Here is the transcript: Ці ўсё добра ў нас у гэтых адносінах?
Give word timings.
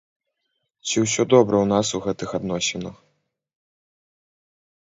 Ці 0.85 1.03
ўсё 1.03 1.21
добра 1.33 1.55
ў 1.61 1.67
нас 1.73 1.87
у 1.99 2.01
гэтых 2.05 2.29
адносінах? 2.39 2.95